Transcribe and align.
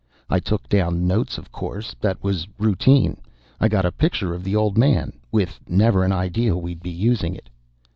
I 0.31 0.39
took 0.39 0.67
down 0.67 1.05
notes, 1.05 1.37
of 1.37 1.51
course; 1.51 1.95
that 2.01 2.23
was 2.23 2.47
routine. 2.57 3.21
I 3.59 3.67
got 3.67 3.85
a 3.85 3.91
picture 3.91 4.33
of 4.33 4.43
the 4.43 4.55
old 4.55 4.75
man, 4.75 5.13
with 5.31 5.59
never 5.69 6.03
an 6.03 6.11
idea 6.11 6.57
we'd 6.57 6.81
be 6.81 6.89
using 6.89 7.35
it. 7.35 7.49